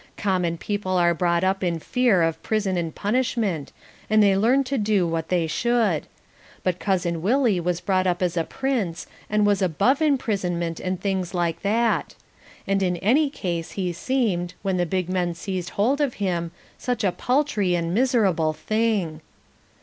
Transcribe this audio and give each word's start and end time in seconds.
Common 0.17 0.57
people 0.57 0.97
are 0.97 1.13
brought 1.13 1.43
up 1.43 1.63
in 1.63 1.77
fear 1.77 2.23
of 2.23 2.41
prison 2.41 2.75
and 2.75 2.95
punishment 2.95 3.71
and 4.09 4.23
they 4.23 4.35
learn 4.35 4.63
to 4.63 4.79
do 4.79 5.05
what 5.05 5.29
they 5.29 5.45
should. 5.45 6.07
But 6.63 6.79
Cousin 6.79 7.21
Willie 7.21 7.59
was 7.59 7.81
brought 7.81 8.07
up 8.07 8.23
as 8.23 8.35
a 8.35 8.43
prince 8.43 9.05
and 9.29 9.45
was 9.45 9.61
above 9.61 10.01
imprisonment 10.01 10.79
and 10.79 10.99
things 10.99 11.35
like 11.35 11.61
that. 11.61 12.15
And 12.65 12.81
in 12.81 12.97
any 12.97 13.29
case 13.29 13.73
he 13.73 13.93
seemed, 13.93 14.55
when 14.63 14.77
the 14.77 14.87
big 14.87 15.07
men 15.07 15.35
seized 15.35 15.69
hold 15.77 16.01
of 16.01 16.15
him, 16.15 16.49
such 16.79 17.03
a 17.03 17.11
paltry 17.11 17.75
and 17.75 17.93
miserable 17.93 18.53
thing. 18.53 19.21